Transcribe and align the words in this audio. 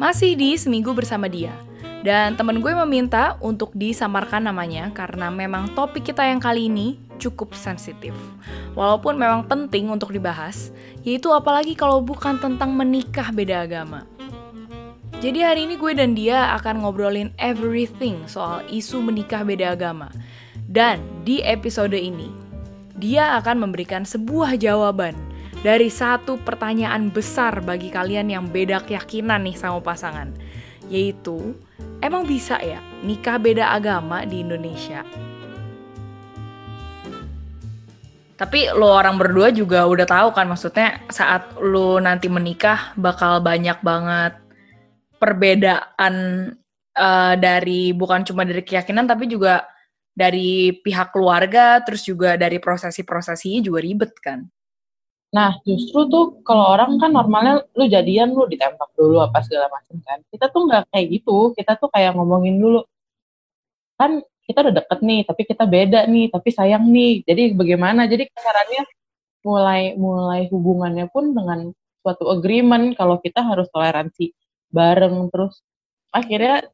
Masih 0.00 0.32
di 0.32 0.56
Seminggu 0.56 0.96
Bersama 0.96 1.28
Dia. 1.28 1.52
Dan 2.00 2.32
temen 2.32 2.64
gue 2.64 2.72
meminta 2.72 3.36
untuk 3.44 3.68
disamarkan 3.76 4.48
namanya 4.48 4.88
karena 4.96 5.28
memang 5.28 5.76
topik 5.76 6.08
kita 6.08 6.24
yang 6.24 6.40
kali 6.40 6.72
ini 6.72 6.96
cukup 7.20 7.52
sensitif. 7.52 8.16
Walaupun 8.72 9.20
memang 9.20 9.44
penting 9.44 9.92
untuk 9.92 10.16
dibahas, 10.16 10.72
yaitu 11.04 11.28
apalagi 11.36 11.76
kalau 11.76 12.00
bukan 12.00 12.40
tentang 12.40 12.72
menikah 12.72 13.28
beda 13.28 13.68
agama. 13.68 14.08
Jadi 15.20 15.44
hari 15.44 15.68
ini 15.68 15.76
gue 15.76 15.92
dan 15.92 16.16
dia 16.16 16.48
akan 16.56 16.80
ngobrolin 16.80 17.36
everything 17.36 18.24
soal 18.24 18.64
isu 18.72 19.04
menikah 19.04 19.44
beda 19.44 19.76
agama. 19.76 20.08
Dan 20.64 21.04
di 21.28 21.44
episode 21.44 21.92
ini, 21.92 22.32
dia 22.96 23.36
akan 23.36 23.68
memberikan 23.68 24.08
sebuah 24.08 24.56
jawaban 24.56 25.12
dari 25.60 25.92
satu 25.92 26.40
pertanyaan 26.40 27.12
besar 27.12 27.60
bagi 27.60 27.92
kalian 27.92 28.32
yang 28.32 28.44
beda 28.48 28.80
keyakinan 28.84 29.44
nih 29.44 29.56
sama 29.56 29.80
pasangan. 29.84 30.32
Yaitu, 30.88 31.54
emang 32.00 32.24
bisa 32.24 32.56
ya 32.64 32.80
nikah 33.04 33.36
beda 33.36 33.76
agama 33.76 34.24
di 34.24 34.40
Indonesia? 34.40 35.04
Tapi 38.40 38.72
lo 38.72 38.88
orang 38.88 39.20
berdua 39.20 39.52
juga 39.52 39.84
udah 39.84 40.08
tahu 40.08 40.32
kan 40.32 40.48
maksudnya 40.48 41.04
saat 41.12 41.60
lo 41.60 42.00
nanti 42.00 42.32
menikah 42.32 42.96
bakal 42.96 43.44
banyak 43.44 43.76
banget 43.84 44.32
perbedaan 45.20 46.14
uh, 46.96 47.34
dari 47.36 47.92
bukan 47.92 48.24
cuma 48.24 48.48
dari 48.48 48.64
keyakinan 48.64 49.04
tapi 49.04 49.28
juga 49.28 49.68
dari 50.16 50.72
pihak 50.72 51.12
keluarga 51.12 51.84
terus 51.84 52.00
juga 52.00 52.40
dari 52.40 52.56
prosesi-prosesinya 52.56 53.60
juga 53.60 53.84
ribet 53.84 54.16
kan. 54.24 54.40
Nah, 55.30 55.62
justru 55.62 56.10
tuh 56.10 56.42
kalau 56.42 56.74
orang 56.74 56.98
kan 56.98 57.14
normalnya 57.14 57.62
lu 57.78 57.86
jadian 57.86 58.34
lu 58.34 58.50
ditembak 58.50 58.90
dulu 58.98 59.22
apa 59.22 59.38
segala 59.46 59.70
macam 59.70 60.02
kan. 60.02 60.18
Kita 60.26 60.50
tuh 60.50 60.66
nggak 60.66 60.90
kayak 60.90 61.06
gitu. 61.06 61.54
Kita 61.54 61.78
tuh 61.78 61.88
kayak 61.94 62.18
ngomongin 62.18 62.58
dulu. 62.58 62.82
Kan 63.94 64.26
kita 64.46 64.66
udah 64.66 64.74
deket 64.82 64.98
nih, 65.06 65.20
tapi 65.22 65.42
kita 65.46 65.64
beda 65.70 66.00
nih, 66.10 66.26
tapi 66.34 66.48
sayang 66.50 66.84
nih. 66.90 67.22
Jadi 67.22 67.42
bagaimana? 67.54 68.10
Jadi 68.10 68.26
caranya 68.34 68.82
mulai 69.46 69.94
mulai 69.96 70.50
hubungannya 70.52 71.06
pun 71.08 71.32
dengan 71.32 71.72
suatu 72.00 72.28
agreement 72.32 72.96
kalau 72.96 73.20
kita 73.20 73.40
harus 73.44 73.68
toleransi 73.72 74.32
bareng 74.72 75.28
terus 75.32 75.60
akhirnya 76.12 76.68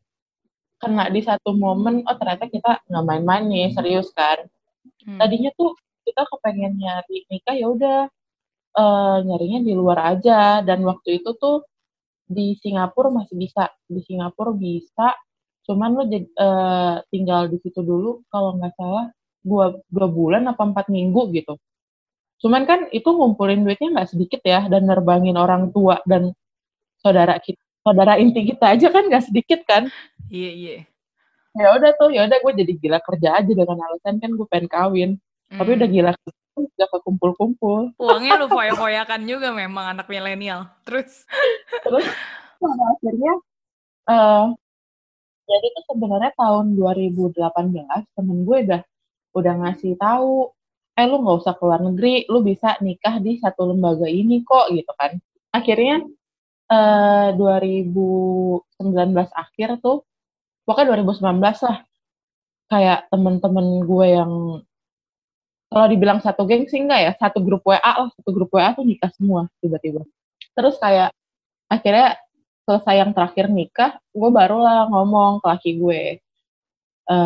kena 0.82 1.08
di 1.10 1.20
satu 1.24 1.56
momen 1.56 2.04
oh 2.04 2.16
ternyata 2.18 2.46
kita 2.50 2.82
nggak 2.86 3.04
main-main 3.06 3.44
nih 3.48 3.70
serius 3.74 4.10
kan 4.12 4.46
hmm. 5.06 5.18
tadinya 5.18 5.50
tuh 5.56 5.74
kita 6.06 6.22
kepengen 6.30 6.78
nyari 6.78 7.26
nikah 7.30 7.56
ya 7.56 7.66
udah 7.70 8.00
uh, 8.76 9.18
nyarinya 9.24 9.60
di 9.64 9.72
luar 9.72 9.98
aja. 10.16 10.60
Dan 10.60 10.84
waktu 10.84 11.24
itu 11.24 11.32
tuh 11.40 11.64
di 12.28 12.54
Singapura 12.60 13.08
masih 13.10 13.34
bisa. 13.34 13.72
Di 13.88 14.00
Singapura 14.04 14.52
bisa. 14.52 15.16
Cuman 15.66 15.98
lo 15.98 16.04
uh, 16.06 17.02
tinggal 17.10 17.50
di 17.50 17.58
situ 17.58 17.82
dulu 17.82 18.22
kalau 18.30 18.54
nggak 18.54 18.78
salah 18.78 19.10
dua 19.42 19.74
dua 19.90 20.06
bulan 20.06 20.46
apa 20.46 20.62
empat 20.62 20.86
minggu 20.92 21.34
gitu. 21.34 21.58
Cuman 22.38 22.68
kan 22.68 22.86
itu 22.94 23.08
ngumpulin 23.08 23.66
duitnya 23.66 23.98
nggak 23.98 24.10
sedikit 24.14 24.40
ya 24.46 24.68
dan 24.70 24.86
nerbangin 24.86 25.34
orang 25.34 25.74
tua 25.74 25.98
dan 26.06 26.30
saudara 27.02 27.38
kita 27.42 27.58
saudara 27.82 28.18
inti 28.18 28.42
kita 28.46 28.78
aja 28.78 28.90
kan 28.94 29.10
nggak 29.10 29.24
sedikit 29.26 29.60
kan. 29.66 29.90
Iya 30.30 30.50
iya. 30.54 30.76
Ya 31.56 31.68
udah 31.72 31.90
tuh 31.96 32.12
ya 32.12 32.28
udah 32.28 32.38
gue 32.38 32.52
jadi 32.62 32.72
gila 32.76 32.98
kerja 33.00 33.28
aja 33.40 33.50
dengan 33.50 33.78
alasan 33.80 34.22
kan 34.22 34.30
gue 34.34 34.46
pengen 34.46 34.68
kawin. 34.70 35.10
Hmm. 35.46 35.62
tapi 35.62 35.70
udah 35.78 35.88
gila 35.88 36.12
nggak 36.56 36.90
kekumpul-kumpul. 36.96 37.92
Uangnya 38.00 38.40
lu 38.40 38.48
foya-foyakan 38.48 39.28
juga 39.28 39.52
memang 39.52 39.96
anak 39.96 40.08
milenial. 40.08 40.72
Terus? 40.88 41.28
Terus 41.84 42.06
pada 42.56 42.84
akhirnya, 42.96 43.34
uh, 44.08 44.46
jadi 45.46 45.66
itu 45.68 45.80
sebenarnya 45.92 46.32
tahun 46.34 46.74
2018 46.74 48.16
temen 48.16 48.38
gue 48.48 48.58
udah 48.66 48.82
udah 49.36 49.54
ngasih 49.62 50.00
tahu, 50.00 50.50
eh 50.96 51.04
lu 51.04 51.20
nggak 51.20 51.38
usah 51.44 51.54
keluar 51.60 51.80
negeri, 51.84 52.24
lu 52.32 52.40
bisa 52.40 52.80
nikah 52.80 53.20
di 53.20 53.36
satu 53.36 53.68
lembaga 53.68 54.08
ini 54.08 54.40
kok 54.40 54.72
gitu 54.72 54.92
kan. 54.96 55.20
Akhirnya 55.52 56.00
uh, 56.72 57.36
2019 57.36 58.64
akhir 59.36 59.68
tuh, 59.84 60.08
pokoknya 60.64 61.04
2019 61.04 61.68
lah, 61.68 61.78
kayak 62.72 62.98
temen-temen 63.12 63.66
gue 63.84 64.06
yang 64.08 64.32
kalau 65.66 65.86
dibilang 65.90 66.22
satu 66.22 66.46
geng 66.46 66.70
sih 66.70 66.82
enggak 66.82 67.00
ya 67.02 67.12
satu 67.18 67.42
grup 67.42 67.66
WA 67.66 67.80
lah 67.80 68.10
satu 68.14 68.30
grup 68.30 68.50
WA 68.54 68.70
tuh 68.72 68.86
nikah 68.86 69.10
semua 69.14 69.50
tiba-tiba. 69.58 70.06
Terus 70.54 70.78
kayak 70.78 71.10
akhirnya 71.66 72.16
selesai 72.66 72.94
yang 73.02 73.10
terakhir 73.14 73.46
nikah 73.50 73.98
gue 74.14 74.30
barulah 74.30 74.86
ngomong 74.90 75.42
ke 75.42 75.46
laki 75.46 75.70
gue 75.78 76.02
e, 77.06 77.16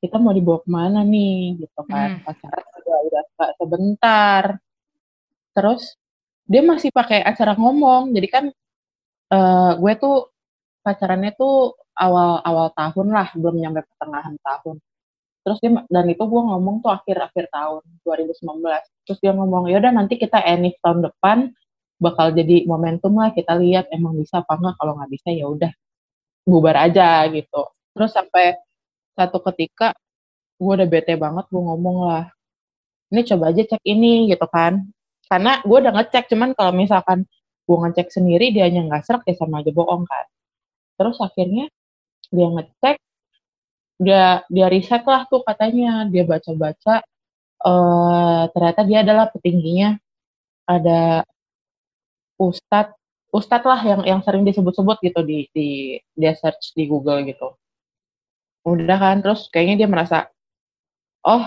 kita 0.00 0.16
mau 0.16 0.32
dibawa 0.32 0.58
ke 0.64 0.68
mana 0.72 1.00
nih? 1.04 1.60
Gitu 1.60 1.80
kan 1.84 2.20
hmm. 2.20 2.24
pacaran 2.24 2.66
udah 2.80 2.98
udah 3.12 3.22
sebentar. 3.60 4.44
Terus 5.52 5.82
dia 6.46 6.62
masih 6.62 6.94
pakai 6.94 7.20
acara 7.26 7.58
ngomong 7.58 8.14
jadi 8.14 8.28
kan 8.30 8.44
uh, 9.34 9.74
gue 9.76 9.92
tuh 9.98 10.30
pacarannya 10.86 11.34
tuh 11.34 11.74
awal 11.98 12.38
awal 12.46 12.70
tahun 12.70 13.10
lah 13.10 13.28
belum 13.34 13.58
nyampe 13.58 13.82
pertengahan 13.82 14.38
tahun 14.38 14.76
terus 15.46 15.62
dia 15.62 15.70
dan 15.86 16.06
itu 16.10 16.24
gue 16.26 16.42
ngomong 16.42 16.82
tuh 16.82 16.90
akhir-akhir 16.90 17.46
tahun 17.54 17.82
2019 18.02 18.66
terus 19.06 19.18
dia 19.22 19.30
ngomong 19.30 19.70
ya 19.70 19.78
udah 19.78 19.94
nanti 19.94 20.18
kita 20.18 20.42
enif 20.42 20.74
tahun 20.82 21.06
depan 21.06 21.54
bakal 21.96 22.34
jadi 22.34 22.66
momentum 22.68 23.16
lah 23.16 23.32
kita 23.32 23.56
lihat 23.56 23.88
emang 23.94 24.18
bisa 24.18 24.42
apa 24.44 24.58
enggak 24.58 24.74
kalau 24.76 24.92
nggak 25.00 25.10
bisa 25.14 25.28
ya 25.32 25.46
udah 25.48 25.72
bubar 26.46 26.76
aja 26.78 27.26
gitu. 27.32 27.62
Terus 27.96 28.10
sampai 28.14 28.54
satu 29.16 29.40
ketika 29.52 29.96
gue 30.60 30.72
udah 30.72 30.88
bete 30.88 31.16
banget 31.18 31.44
gue 31.52 31.62
ngomong 31.62 31.98
lah 32.08 32.24
ini 33.12 33.22
coba 33.26 33.52
aja 33.52 33.62
cek 33.64 33.82
ini 33.86 34.28
gitu 34.32 34.46
kan. 34.48 34.84
Karena 35.26 35.58
gue 35.64 35.78
udah 35.82 35.92
ngecek 35.96 36.30
cuman 36.32 36.54
kalau 36.54 36.72
misalkan 36.76 37.26
gue 37.66 37.76
ngecek 37.82 38.08
sendiri 38.14 38.54
dia 38.54 38.68
hanya 38.70 38.86
nggak 38.86 39.02
serak 39.06 39.22
ya 39.26 39.34
sama 39.38 39.64
aja 39.64 39.72
bohong 39.74 40.04
kan. 40.06 40.26
Terus 41.00 41.16
akhirnya 41.20 41.66
dia 42.30 42.48
ngecek 42.52 42.96
dia 43.96 44.44
dia 44.48 44.66
riset 44.68 45.02
lah 45.04 45.24
tuh 45.28 45.42
katanya. 45.44 46.08
Dia 46.08 46.24
baca-baca 46.28 47.04
uh, 47.64 48.42
ternyata 48.52 48.80
dia 48.84 48.98
adalah 49.04 49.26
petingginya. 49.32 49.96
Ada 50.66 51.22
ustadz 52.36 52.96
ustadz 53.32 53.68
lah 53.68 53.80
yang 53.84 54.00
yang 54.04 54.20
sering 54.24 54.42
disebut-sebut 54.44 54.98
gitu 55.04 55.20
di 55.22 55.38
di 55.54 55.68
dia 56.16 56.32
search 56.36 56.74
di 56.76 56.84
Google 56.90 57.24
gitu. 57.28 57.54
Udah 58.66 58.98
kan 58.98 59.16
terus 59.22 59.46
kayaknya 59.52 59.86
dia 59.86 59.88
merasa 59.88 60.18
oh 61.22 61.44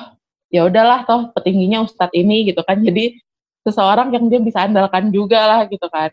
ya 0.50 0.66
udahlah 0.66 1.06
toh 1.06 1.30
petingginya 1.36 1.84
ustadz 1.86 2.16
ini 2.16 2.50
gitu 2.50 2.62
kan. 2.66 2.82
Jadi 2.82 3.20
seseorang 3.68 4.10
yang 4.16 4.26
dia 4.32 4.40
bisa 4.42 4.66
andalkan 4.66 5.12
juga 5.14 5.46
lah 5.46 5.62
gitu 5.70 5.86
kan. 5.92 6.10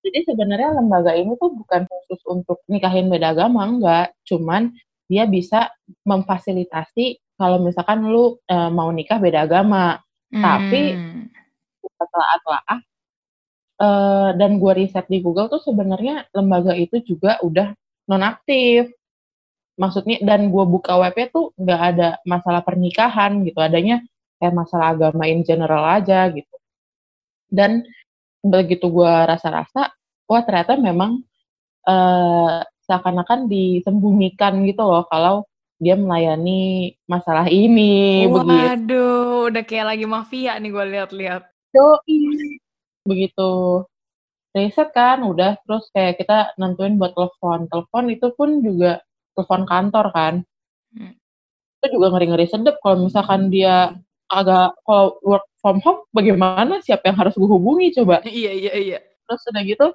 Jadi 0.00 0.18
sebenarnya 0.32 0.80
lembaga 0.80 1.12
ini 1.12 1.36
tuh 1.36 1.52
bukan 1.52 1.84
khusus 1.84 2.20
untuk 2.24 2.64
nikahin 2.72 3.12
beda 3.12 3.36
agama 3.36 3.68
enggak. 3.68 4.16
Cuman 4.24 4.72
dia 5.10 5.26
bisa 5.26 5.74
memfasilitasi 6.06 7.18
kalau 7.34 7.58
misalkan 7.58 8.06
lu 8.06 8.38
e, 8.46 8.56
mau 8.70 8.94
nikah 8.94 9.18
beda 9.18 9.42
agama. 9.42 9.98
Hmm. 10.30 10.38
Tapi 10.38 10.82
setelah 11.82 12.62
e, 13.74 13.88
dan 14.38 14.62
gue 14.62 14.72
riset 14.78 15.10
di 15.10 15.18
Google 15.18 15.50
tuh 15.50 15.58
sebenarnya 15.58 16.30
lembaga 16.30 16.78
itu 16.78 17.02
juga 17.02 17.42
udah 17.42 17.74
nonaktif. 18.06 18.94
Maksudnya 19.74 20.22
dan 20.22 20.54
gue 20.54 20.64
buka 20.68 20.94
webnya 20.94 21.26
tuh 21.34 21.50
nggak 21.58 21.80
ada 21.96 22.08
masalah 22.22 22.62
pernikahan 22.62 23.42
gitu, 23.42 23.58
adanya 23.58 24.04
kayak 24.38 24.54
masalah 24.54 24.94
agama 24.94 25.26
in 25.26 25.42
general 25.42 25.82
aja 25.82 26.30
gitu. 26.30 26.54
Dan 27.50 27.82
begitu 28.44 28.86
gue 28.92 29.14
rasa-rasa, 29.26 29.90
wah 30.28 30.42
ternyata 30.46 30.76
memang 30.78 31.24
uh, 31.88 32.62
seakan-akan 32.90 33.46
disembunyikan 33.46 34.66
gitu 34.66 34.82
loh 34.82 35.06
kalau 35.06 35.46
dia 35.78 35.94
melayani 35.94 36.92
masalah 37.06 37.46
ini 37.46 38.26
Waduh, 38.26 38.42
begitu. 38.44 39.04
udah 39.54 39.62
kayak 39.62 39.86
lagi 39.94 40.06
mafia 40.10 40.58
nih 40.58 40.70
gue 40.74 40.84
lihat-lihat. 40.98 41.42
Begitu 43.06 43.50
riset 44.50 44.90
kan 44.90 45.22
udah 45.22 45.58
terus 45.62 45.86
kayak 45.94 46.18
kita 46.18 46.54
nentuin 46.58 46.98
buat 46.98 47.14
telepon. 47.14 47.70
Telepon 47.70 48.04
itu 48.10 48.26
pun 48.34 48.58
juga 48.62 49.02
telepon 49.38 49.62
kantor 49.66 50.06
kan. 50.10 50.34
Hmm. 50.94 51.14
Itu 51.80 51.86
juga 51.96 52.12
ngeri-ngeri 52.12 52.46
sedep 52.50 52.76
kalau 52.82 53.06
misalkan 53.06 53.48
dia 53.48 53.94
agak 54.30 54.78
kalau 54.86 55.18
work 55.26 55.46
from 55.58 55.82
home 55.82 56.06
bagaimana 56.14 56.78
siapa 56.82 57.10
yang 57.10 57.18
harus 57.18 57.34
gue 57.38 57.46
hubungi 57.46 57.94
coba. 57.94 58.22
Iya 58.26 58.52
iya 58.52 58.72
iya. 58.74 58.98
Terus 59.26 59.42
udah 59.46 59.62
gitu 59.62 59.86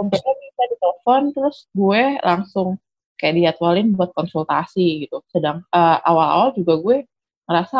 umpamanya 0.00 0.44
bisa 0.48 0.62
ditelepon 0.72 1.22
terus 1.36 1.56
gue 1.76 2.02
langsung 2.24 2.80
kayak 3.20 3.34
dijadwalin 3.36 3.92
buat 3.92 4.10
konsultasi 4.16 5.06
gitu. 5.06 5.20
Sedang 5.28 5.60
uh, 5.68 5.98
awal-awal 6.00 6.56
juga 6.56 6.80
gue 6.80 6.96
ngerasa 7.44 7.78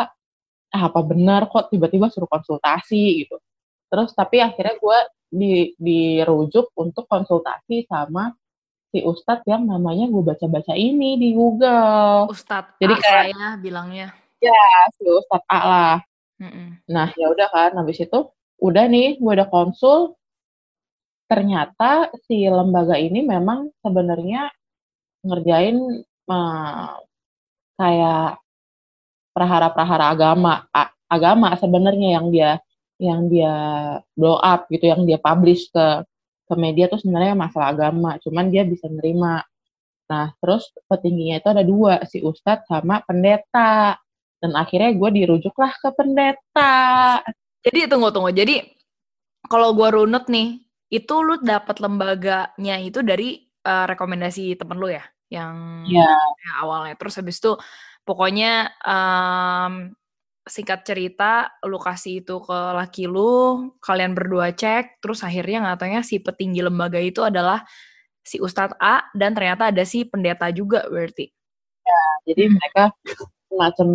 ah, 0.71 0.83
apa 0.87 1.01
benar 1.01 1.49
kok 1.49 1.73
tiba-tiba 1.73 2.07
suruh 2.13 2.29
konsultasi 2.29 3.25
gitu. 3.25 3.41
terus 3.91 4.15
tapi 4.15 4.39
akhirnya 4.39 4.79
gue 4.79 4.99
di 5.31 5.75
dirujuk 5.75 6.71
untuk 6.79 7.11
konsultasi 7.11 7.83
sama 7.91 8.31
si 8.91 8.99
ustadz 9.03 9.47
yang 9.47 9.63
namanya 9.63 10.11
gue 10.11 10.23
baca-baca 10.23 10.75
ini 10.75 11.15
di 11.15 11.31
Google. 11.31 12.27
Ustadz 12.27 12.75
Jadi 12.79 12.93
kayak 12.99 13.25
ya 13.31 13.49
bilangnya. 13.59 14.07
Ya, 14.43 14.63
si 14.95 15.07
ustadz 15.07 15.47
A 15.47 15.59
lah. 15.63 15.97
Mm-mm. 16.43 16.83
Nah, 16.91 17.07
ya 17.15 17.31
udah 17.31 17.47
kan 17.47 17.71
habis 17.79 18.03
itu 18.03 18.19
udah 18.59 18.85
nih 18.91 19.17
gue 19.17 19.31
udah 19.31 19.47
konsul 19.47 20.19
ternyata 21.31 22.11
si 22.27 22.43
lembaga 22.43 22.99
ini 22.99 23.23
memang 23.23 23.71
sebenarnya 23.79 24.51
ngerjain 25.23 26.03
uh, 26.27 26.99
kayak 27.79 28.43
prahara-prahara 29.31 30.11
agama 30.11 30.67
agama 31.07 31.55
sebenarnya 31.55 32.19
yang 32.19 32.27
dia 32.35 32.51
yang 32.99 33.31
dia 33.31 33.55
blow 34.11 34.35
up 34.43 34.67
gitu 34.67 34.91
yang 34.91 35.07
dia 35.07 35.15
publish 35.23 35.71
ke 35.71 36.03
ke 36.51 36.53
media 36.59 36.91
tuh 36.91 36.99
sebenarnya 36.99 37.31
masalah 37.31 37.71
agama 37.71 38.19
cuman 38.19 38.51
dia 38.51 38.67
bisa 38.67 38.91
nerima. 38.91 39.39
Nah 40.11 40.35
terus 40.43 40.67
petingginya 40.91 41.39
itu 41.39 41.47
ada 41.47 41.63
dua 41.63 42.03
si 42.11 42.19
ustadz 42.19 42.67
sama 42.67 42.99
pendeta. 43.07 43.95
Dan 44.41 44.57
akhirnya 44.57 44.89
gue 44.97 45.09
dirujuklah 45.21 45.69
ke 45.77 45.89
pendeta. 45.93 46.73
Jadi 47.61 47.85
tunggu 47.85 48.09
tunggu. 48.09 48.33
Jadi 48.33 48.65
kalau 49.45 49.69
gue 49.77 49.85
runut 50.01 50.25
nih 50.25 50.57
itu 50.91 51.15
lu 51.23 51.39
dapat 51.39 51.79
lembaganya 51.79 52.75
itu 52.83 52.99
dari 52.99 53.47
uh, 53.63 53.87
rekomendasi 53.87 54.59
temen 54.59 54.75
lu 54.75 54.91
ya 54.91 55.03
yang 55.31 55.87
yeah. 55.87 56.19
ya, 56.19 56.51
awalnya 56.67 56.99
terus 56.99 57.15
habis 57.15 57.39
itu 57.39 57.55
pokoknya 58.03 58.75
um, 58.83 59.95
singkat 60.43 60.83
cerita 60.83 61.55
lu 61.63 61.79
kasih 61.79 62.19
itu 62.19 62.43
ke 62.43 62.59
laki 62.75 63.07
lu 63.07 63.71
kalian 63.79 64.11
berdua 64.11 64.51
cek 64.51 64.99
terus 64.99 65.23
akhirnya 65.23 65.63
ngatanya 65.63 66.03
si 66.03 66.19
petinggi 66.19 66.59
lembaga 66.59 66.99
itu 66.99 67.23
adalah 67.23 67.63
si 68.19 68.43
Ustadz 68.43 68.75
A 68.81 69.07
dan 69.15 69.31
ternyata 69.31 69.71
ada 69.71 69.83
si 69.87 70.03
pendeta 70.03 70.51
juga 70.51 70.83
berarti 70.91 71.31
ya 71.87 72.03
jadi 72.27 72.43
hmm. 72.51 72.53
mereka 72.59 72.83
semacam 73.47 73.87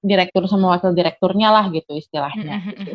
direktur 0.00 0.42
sama 0.48 0.78
wakil 0.78 0.94
direkturnya 0.94 1.48
lah 1.50 1.66
gitu 1.74 1.92
istilahnya 1.98 2.56
hmm, 2.62 2.72
hmm, 2.72 2.78
gitu. 2.86 2.92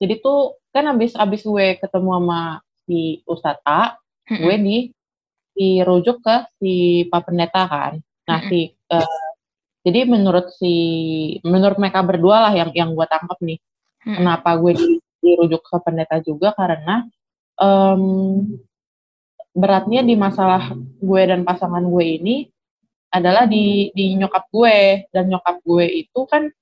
jadi 0.00 0.14
tuh 0.22 0.40
kan 0.76 0.86
abis 0.92 1.12
abis 1.16 1.42
gue 1.48 1.80
ketemu 1.80 2.10
sama 2.20 2.42
si 2.84 3.24
Ustadz 3.24 3.64
A, 3.64 3.96
mm-hmm. 3.96 4.42
gue 4.44 4.54
di 4.60 4.76
dirujuk 5.56 6.20
ke 6.20 6.36
si 6.60 6.72
Pak 7.08 7.32
Pendeta 7.32 7.64
kan. 7.64 7.96
Nah 8.28 8.38
mm-hmm. 8.44 8.50
si 8.52 8.60
uh, 8.92 9.28
jadi 9.86 10.00
menurut 10.04 10.46
si 10.52 10.74
menurut 11.40 11.80
mereka 11.80 12.04
berdua 12.04 12.50
lah 12.50 12.52
yang 12.52 12.70
yang 12.76 12.90
gue 12.92 13.06
tangkap 13.08 13.38
nih, 13.40 13.58
mm-hmm. 13.58 14.14
kenapa 14.20 14.50
gue 14.60 14.72
di, 14.76 14.88
dirujuk 15.24 15.62
ke 15.64 15.76
pendeta 15.82 16.20
juga 16.20 16.52
karena 16.54 17.08
um, 17.58 18.44
beratnya 19.56 20.04
di 20.04 20.14
masalah 20.14 20.76
gue 21.00 21.22
dan 21.24 21.42
pasangan 21.42 21.82
gue 21.82 22.04
ini 22.04 22.36
adalah 23.08 23.48
di 23.48 23.88
di 23.96 24.12
nyokap 24.20 24.52
gue 24.52 25.08
dan 25.08 25.32
nyokap 25.32 25.64
gue 25.64 25.86
itu 26.04 26.20
kan 26.28 26.52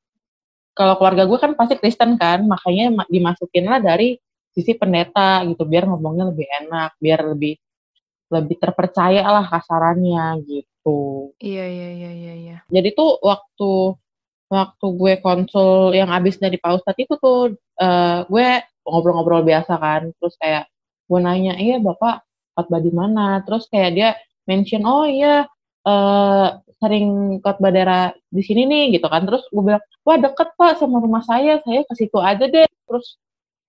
kalau 0.74 0.98
keluarga 0.98 1.24
gue 1.24 1.38
kan 1.38 1.52
pasti 1.54 1.78
Kristen 1.78 2.18
kan, 2.18 2.42
makanya 2.44 3.06
dimasukin 3.06 3.64
lah 3.70 3.78
dari 3.78 4.18
sisi 4.50 4.74
pendeta 4.74 5.42
gitu, 5.46 5.62
biar 5.66 5.86
ngomongnya 5.86 6.30
lebih 6.34 6.46
enak, 6.46 6.98
biar 6.98 7.20
lebih 7.34 7.54
lebih 8.30 8.56
terpercaya 8.58 9.22
lah 9.22 9.46
kasarannya 9.46 10.42
gitu. 10.46 11.30
Iya 11.38 11.64
iya 11.64 11.88
iya 11.94 12.10
iya. 12.10 12.34
iya. 12.34 12.56
Jadi 12.66 12.88
tuh 12.94 13.22
waktu 13.22 13.94
waktu 14.50 14.86
gue 14.98 15.14
konsul 15.22 15.94
yang 15.94 16.10
abis 16.10 16.38
dari 16.42 16.58
Pak 16.58 16.82
Ustadz 16.82 17.00
itu 17.00 17.14
tuh 17.18 17.54
uh, 17.80 18.18
gue 18.26 18.48
ngobrol-ngobrol 18.84 19.46
biasa 19.46 19.78
kan, 19.78 20.10
terus 20.18 20.34
kayak 20.36 20.68
gue 21.06 21.18
nanya, 21.22 21.54
iya 21.56 21.78
bapak 21.78 22.26
khotbah 22.58 22.82
di 22.82 22.92
mana? 22.92 23.40
Terus 23.46 23.70
kayak 23.70 23.90
dia 23.94 24.10
mention, 24.44 24.84
oh 24.84 25.08
iya 25.08 25.48
uh, 25.84 26.64
sering 26.80 27.38
khotbah 27.40 27.70
daerah 27.72 28.02
di 28.28 28.42
sini 28.44 28.68
nih 28.68 28.98
gitu 28.98 29.06
kan. 29.08 29.24
Terus 29.24 29.44
gue 29.48 29.62
bilang, 29.62 29.82
wah 30.04 30.16
deket 30.20 30.48
pak 30.58 30.76
sama 30.80 31.00
rumah 31.00 31.22
saya, 31.24 31.60
saya 31.64 31.80
ke 31.88 31.94
situ 31.96 32.18
aja 32.20 32.44
deh. 32.44 32.68
Terus 32.88 33.16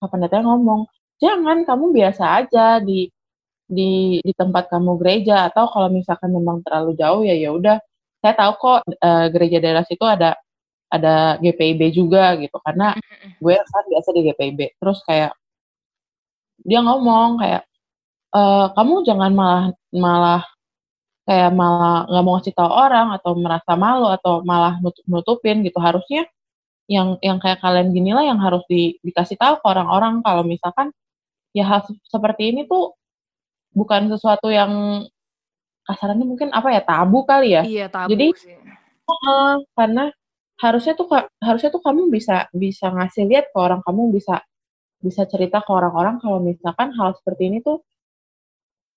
pendeta 0.04 0.44
ngomong, 0.44 0.86
jangan 1.24 1.64
kamu 1.64 1.86
biasa 1.96 2.24
aja 2.44 2.84
di 2.84 3.10
di 3.66 4.20
di 4.22 4.34
tempat 4.36 4.68
kamu 4.72 5.00
gereja. 5.02 5.48
Atau 5.52 5.72
kalau 5.72 5.90
misalkan 5.92 6.32
memang 6.36 6.62
terlalu 6.66 6.92
jauh 7.00 7.22
ya 7.24 7.36
ya 7.36 7.50
udah. 7.56 7.78
Saya 8.20 8.34
tahu 8.38 8.52
kok 8.58 8.80
e, 8.90 9.10
gereja 9.34 9.58
daerah 9.62 9.84
situ 9.86 10.02
ada 10.06 10.34
ada 10.90 11.38
GPIB 11.42 11.82
juga 11.94 12.36
gitu. 12.42 12.58
Karena 12.62 12.94
gue 13.44 13.56
kan 13.58 13.84
biasa 13.92 14.10
di 14.16 14.22
GPIB 14.32 14.60
terus 14.82 15.00
kayak 15.08 15.34
dia 16.66 16.80
ngomong 16.82 17.38
kayak 17.42 17.64
e, 18.34 18.42
kamu 18.76 18.96
jangan 19.08 19.32
malah 19.34 19.66
malah 19.94 20.44
kayak 21.26 21.52
malah 21.58 22.06
nggak 22.06 22.24
mau 22.24 22.34
ngasih 22.38 22.54
tahu 22.54 22.70
orang 22.70 23.08
atau 23.18 23.32
merasa 23.34 23.74
malu 23.74 24.08
atau 24.14 24.46
malah 24.46 24.78
nutup 24.78 25.04
nutupin 25.10 25.66
gitu 25.66 25.82
harusnya 25.82 26.30
yang 26.86 27.18
yang 27.26 27.42
kayak 27.42 27.60
kalian 27.66 27.90
gini 27.90 28.14
lah 28.14 28.22
yang 28.30 28.38
harus 28.38 28.62
di, 28.70 29.02
dikasih 29.02 29.42
tahu 29.42 29.58
ke 29.58 29.66
orang-orang 29.66 30.22
kalau 30.22 30.46
misalkan 30.46 30.94
ya 31.50 31.66
hal 31.66 31.82
seperti 32.06 32.54
ini 32.54 32.70
tuh 32.70 32.94
bukan 33.74 34.08
sesuatu 34.14 34.54
yang 34.54 35.04
kasarannya 35.86 36.26
mungkin 36.26 36.50
apa 36.54 36.74
ya 36.74 36.82
tabu 36.82 37.26
kali 37.26 37.58
ya. 37.58 37.62
Iya 37.66 37.86
tabu 37.90 38.14
Jadi, 38.14 38.28
sih. 38.38 38.58
Uh, 39.06 39.62
karena 39.78 40.10
harusnya 40.58 40.98
tuh 40.98 41.06
harusnya 41.38 41.70
tuh 41.70 41.82
kamu 41.84 42.10
bisa 42.10 42.50
bisa 42.50 42.90
ngasih 42.90 43.30
lihat 43.30 43.54
ke 43.54 43.58
orang 43.60 43.86
kamu 43.86 44.18
bisa 44.18 44.42
bisa 44.98 45.30
cerita 45.30 45.62
ke 45.62 45.70
orang-orang 45.70 46.18
kalau 46.18 46.42
misalkan 46.42 46.90
hal 46.98 47.14
seperti 47.14 47.54
ini 47.54 47.62
tuh 47.62 47.86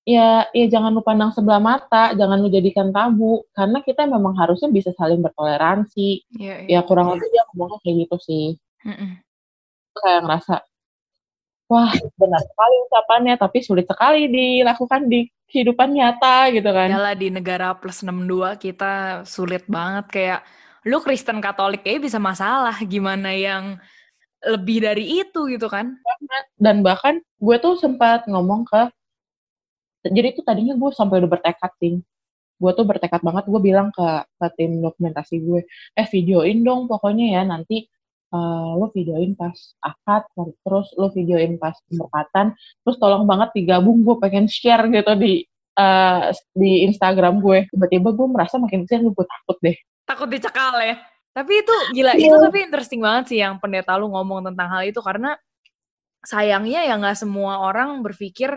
ya 0.08 0.48
ya 0.56 0.66
jangan 0.72 0.96
lu 0.96 1.04
pandang 1.04 1.36
sebelah 1.36 1.60
mata, 1.60 2.16
jangan 2.16 2.40
lu 2.40 2.48
jadikan 2.48 2.88
tabu 2.88 3.44
karena 3.52 3.84
kita 3.84 4.08
memang 4.08 4.32
harusnya 4.40 4.72
bisa 4.72 4.96
saling 4.96 5.20
bertoleransi. 5.20 6.24
Ya, 6.40 6.64
ya. 6.64 6.80
ya 6.80 6.88
kurang 6.88 7.12
lebih 7.12 7.28
dia 7.28 7.44
ngomongnya 7.52 7.78
kayak 7.84 7.96
gitu 8.08 8.16
sih. 8.24 8.46
Mm-mm. 8.88 9.20
Kayak 10.00 10.20
ngerasa 10.24 10.54
wah 11.68 11.92
benar 12.16 12.40
sekali 12.40 12.74
ucapannya 12.88 13.34
tapi 13.36 13.58
sulit 13.60 13.84
sekali 13.84 14.24
dilakukan 14.32 15.04
di 15.12 15.28
kehidupan 15.52 15.92
nyata 15.92 16.48
gitu 16.56 16.70
kan. 16.72 16.88
Yalah 16.88 17.12
di 17.12 17.28
negara 17.28 17.76
plus 17.76 18.00
62 18.00 18.56
kita 18.56 19.22
sulit 19.28 19.68
banget 19.68 20.08
kayak 20.08 20.40
lu 20.88 21.04
Kristen 21.04 21.44
Katolik 21.44 21.84
kayak 21.84 22.08
bisa 22.08 22.16
masalah 22.16 22.80
gimana 22.80 23.36
yang 23.36 23.76
lebih 24.40 24.88
dari 24.88 25.20
itu 25.20 25.52
gitu 25.52 25.68
kan. 25.68 26.00
Dan 26.56 26.80
bahkan 26.80 27.20
gue 27.20 27.56
tuh 27.60 27.76
sempat 27.76 28.24
ngomong 28.24 28.64
ke 28.64 28.88
jadi 30.10 30.34
itu 30.34 30.40
tadinya 30.44 30.74
gue 30.74 30.90
sampai 30.92 31.20
udah 31.22 31.30
bertekad 31.30 31.72
sih. 31.80 32.00
Gue 32.58 32.72
tuh 32.74 32.82
bertekad 32.82 33.22
banget 33.22 33.44
gue 33.46 33.60
bilang 33.62 33.88
ke 33.94 34.08
ke 34.26 34.46
tim 34.58 34.82
dokumentasi 34.82 35.36
gue 35.40 35.60
eh 35.94 36.06
videoin 36.10 36.66
dong 36.66 36.90
pokoknya 36.90 37.38
ya 37.38 37.42
nanti 37.46 37.86
uh, 38.34 38.74
lo 38.74 38.90
videoin 38.90 39.38
pas 39.38 39.54
akad 39.78 40.26
terus 40.66 40.90
lo 40.98 41.14
videoin 41.14 41.54
pas 41.56 41.78
pemberkatan 41.86 42.58
terus 42.82 42.96
tolong 42.98 43.24
banget 43.30 43.54
digabung 43.54 44.02
gue 44.02 44.16
pengen 44.18 44.50
share 44.50 44.90
gitu 44.90 45.12
di 45.14 45.46
uh, 45.78 46.34
di 46.52 46.84
Instagram 46.90 47.38
gue. 47.38 47.70
Tiba-tiba 47.70 48.10
gue 48.10 48.26
merasa 48.26 48.58
makin 48.58 48.82
ke 48.84 48.98
sini 48.98 49.08
gue 49.14 49.26
takut 49.26 49.56
deh. 49.62 49.76
Takut 50.02 50.28
dicekal 50.28 50.82
ya? 50.82 50.96
Tapi 51.38 51.52
itu 51.62 51.74
gila 51.94 52.18
yeah. 52.18 52.26
itu 52.26 52.36
tapi 52.42 52.58
interesting 52.66 52.98
banget 52.98 53.24
sih 53.30 53.38
yang 53.38 53.62
pendeta 53.62 53.94
lu 53.94 54.10
ngomong 54.10 54.50
tentang 54.50 54.66
hal 54.74 54.82
itu 54.82 54.98
karena 54.98 55.38
sayangnya 56.26 56.82
ya 56.82 56.98
nggak 56.98 57.14
semua 57.14 57.62
orang 57.62 58.02
berpikir 58.02 58.50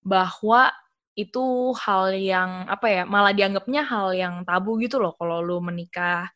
bahwa 0.00 0.72
itu 1.18 1.74
hal 1.76 2.16
yang 2.16 2.64
apa 2.70 2.86
ya 2.88 3.02
malah 3.04 3.34
dianggapnya 3.34 3.82
hal 3.84 4.14
yang 4.16 4.34
tabu 4.46 4.80
gitu 4.80 5.02
loh 5.02 5.12
kalau 5.18 5.42
lu 5.44 5.58
menikah 5.60 6.30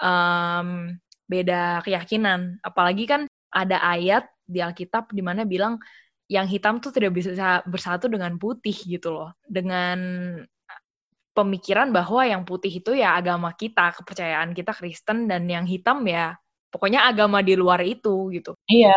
um, 0.00 0.94
beda 1.30 1.84
keyakinan. 1.86 2.58
Apalagi 2.64 3.04
kan 3.06 3.22
ada 3.52 3.78
ayat 3.82 4.26
di 4.46 4.62
Alkitab 4.62 5.14
di 5.14 5.22
mana 5.22 5.46
bilang 5.46 5.78
yang 6.26 6.50
hitam 6.50 6.82
tuh 6.82 6.90
tidak 6.90 7.14
bisa 7.14 7.62
bersatu 7.70 8.10
dengan 8.10 8.34
putih 8.40 8.74
gitu 8.74 9.14
loh. 9.14 9.30
Dengan 9.46 9.98
pemikiran 11.36 11.92
bahwa 11.92 12.24
yang 12.24 12.42
putih 12.48 12.80
itu 12.80 12.96
ya 12.96 13.14
agama 13.20 13.52
kita 13.52 13.92
kepercayaan 14.00 14.56
kita 14.56 14.72
Kristen 14.72 15.28
dan 15.28 15.44
yang 15.44 15.68
hitam 15.68 16.00
ya 16.08 16.32
pokoknya 16.72 17.04
agama 17.04 17.44
di 17.44 17.52
luar 17.54 17.84
itu 17.84 18.32
gitu. 18.32 18.56
Iya 18.66 18.96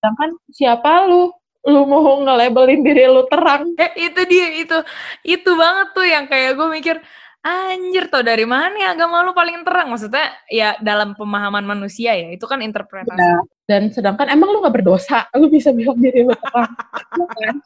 sedangkan 0.00 0.30
siapa 0.48 1.04
lu 1.12 1.28
lu 1.68 1.84
mau 1.84 2.24
nge-labelin 2.24 2.80
diri 2.80 3.04
lu 3.04 3.28
terang. 3.28 3.76
Eh, 3.76 4.08
itu 4.08 4.20
dia, 4.24 4.48
itu. 4.56 4.78
Itu 5.20 5.56
banget 5.58 5.92
tuh 5.92 6.06
yang 6.08 6.24
kayak 6.24 6.56
gue 6.56 6.68
mikir, 6.72 6.96
anjir 7.44 8.08
tau 8.08 8.24
dari 8.24 8.48
mana 8.48 8.76
ya 8.76 8.88
agama 8.96 9.20
lu 9.24 9.36
paling 9.36 9.60
terang? 9.64 9.92
Maksudnya 9.92 10.32
ya 10.48 10.76
dalam 10.80 11.12
pemahaman 11.12 11.64
manusia 11.64 12.16
ya, 12.16 12.32
itu 12.32 12.44
kan 12.48 12.64
interpretasi. 12.64 13.20
Ya, 13.20 13.38
dan 13.68 13.92
sedangkan 13.92 14.32
emang 14.32 14.56
lu 14.56 14.64
gak 14.64 14.76
berdosa, 14.76 15.28
lu 15.36 15.52
bisa 15.52 15.72
bilang 15.76 16.00
diri 16.00 16.24
lu 16.24 16.32
terang. 16.32 16.72
Iya 17.16 17.26
kan? 17.28 17.56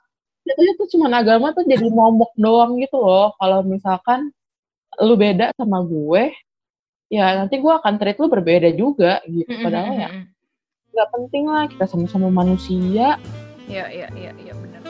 Jatuhnya 0.44 0.72
tuh 0.76 0.88
cuma 0.92 1.06
agama 1.08 1.46
tuh 1.56 1.64
jadi 1.64 1.88
momok 1.88 2.36
doang 2.36 2.76
gitu 2.82 3.00
loh. 3.00 3.32
Kalau 3.40 3.64
misalkan 3.64 4.28
lu 5.00 5.14
beda 5.16 5.54
sama 5.56 5.80
gue, 5.86 6.34
ya 7.08 7.38
nanti 7.38 7.56
gue 7.62 7.72
akan 7.72 7.94
treat 7.96 8.18
lu 8.18 8.28
berbeda 8.28 8.68
juga 8.74 9.24
gitu. 9.24 9.48
Padahal 9.62 9.94
ya 9.96 10.10
nggak 10.94 11.10
penting 11.10 11.44
lah 11.50 11.66
kita 11.66 11.90
sama-sama 11.90 12.30
manusia 12.30 13.18
Iya, 13.64 13.88
iya, 13.88 14.08
iya, 14.12 14.32
iya 14.36 14.52
benar. 14.52 14.82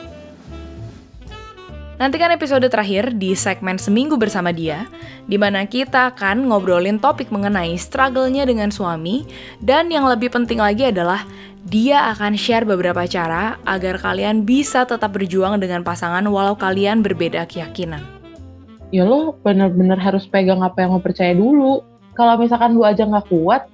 Nantikan 1.95 2.27
episode 2.35 2.67
terakhir 2.67 3.15
di 3.15 3.31
segmen 3.39 3.79
Seminggu 3.79 4.19
Bersama 4.19 4.51
Dia, 4.51 4.83
di 5.31 5.39
mana 5.39 5.63
kita 5.63 6.11
akan 6.11 6.51
ngobrolin 6.51 6.99
topik 6.99 7.31
mengenai 7.31 7.71
struggle-nya 7.79 8.43
dengan 8.43 8.67
suami, 8.67 9.23
dan 9.63 9.87
yang 9.87 10.03
lebih 10.03 10.27
penting 10.27 10.59
lagi 10.59 10.91
adalah 10.91 11.23
dia 11.65 12.11
akan 12.11 12.35
share 12.35 12.67
beberapa 12.67 13.07
cara 13.07 13.57
agar 13.63 13.97
kalian 13.97 14.43
bisa 14.43 14.83
tetap 14.83 15.15
berjuang 15.15 15.57
dengan 15.57 15.87
pasangan 15.87 16.21
walau 16.27 16.53
kalian 16.53 16.99
berbeda 16.99 17.47
keyakinan. 17.47 18.03
ya 18.93 19.01
lo 19.01 19.33
bener-bener 19.41 19.97
harus 19.97 20.29
pegang 20.29 20.61
apa 20.61 20.85
yang 20.85 20.93
lo 20.93 21.01
percaya 21.01 21.33
dulu 21.33 21.81
kalau 22.13 22.37
misalkan 22.37 22.77
lu 22.77 22.85
aja 22.85 23.03
nggak 23.03 23.27
kuat 23.27 23.65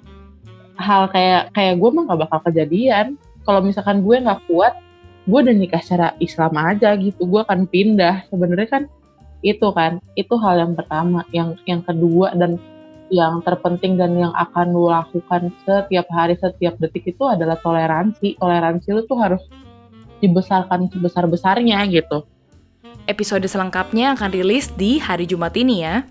hal 0.79 1.11
kayak 1.11 1.51
kayak 1.53 1.77
gue 1.77 1.89
mah 1.91 2.03
nggak 2.07 2.21
bakal 2.25 2.39
kejadian 2.47 3.19
kalau 3.43 3.59
misalkan 3.59 4.01
gue 4.01 4.15
nggak 4.17 4.41
kuat 4.49 4.73
gue 5.25 5.39
udah 5.39 5.53
nikah 5.53 5.81
secara 5.81 6.17
Islam 6.17 6.53
aja 6.57 6.97
gitu 6.97 7.25
gue 7.25 7.41
akan 7.41 7.69
pindah. 7.69 8.25
Sebenarnya 8.29 8.69
kan 8.69 8.83
itu 9.41 9.67
kan 9.73 9.97
itu 10.13 10.33
hal 10.37 10.61
yang 10.61 10.73
pertama 10.77 11.25
yang 11.33 11.57
yang 11.65 11.81
kedua 11.81 12.33
dan 12.37 12.61
yang 13.11 13.43
terpenting 13.43 13.99
dan 13.99 14.15
yang 14.15 14.31
akan 14.33 14.71
lu 14.71 14.87
lakukan 14.87 15.51
setiap 15.67 16.07
hari 16.07 16.39
setiap 16.39 16.79
detik 16.79 17.11
itu 17.11 17.23
adalah 17.27 17.59
toleransi. 17.59 18.39
Toleransi 18.39 18.87
lu 18.95 19.03
tuh 19.05 19.19
harus 19.19 19.43
dibesarkan 20.23 20.87
sebesar 20.93 21.27
besarnya 21.27 21.83
gitu. 21.91 22.23
Episode 23.09 23.43
selengkapnya 23.49 24.13
akan 24.15 24.29
rilis 24.31 24.71
di 24.71 25.01
hari 25.01 25.27
Jumat 25.27 25.51
ini 25.57 25.83
ya. 25.83 26.05